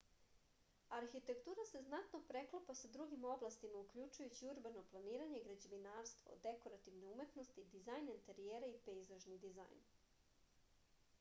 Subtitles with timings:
[0.99, 8.71] arhitektura se znatno preklapa sa drugim oblastima uključujući urbano planiranje građevinarstvo dekorativne umetnosti dizajn enterijera
[8.73, 9.85] i pejzažni dizajn